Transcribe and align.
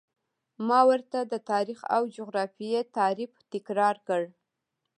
ما 0.67 0.79
ورته 0.89 1.19
د 1.23 1.33
تاریخ 1.51 1.79
او 1.95 2.01
جغرافیې 2.17 2.79
تعریف 2.97 3.31
تکرار 3.53 3.95
کړ. 4.07 4.21